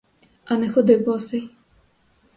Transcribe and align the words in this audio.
А 0.45 0.55
не 0.61 0.69
ходи 0.69 0.97
босий! 1.05 1.47